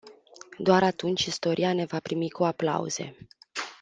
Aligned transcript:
Doar 0.57 0.83
atunci 0.83 1.25
istoria 1.25 1.73
ne 1.73 1.85
va 1.85 1.99
primi 1.99 2.29
cu 2.29 2.43
aplauze. 2.45 3.15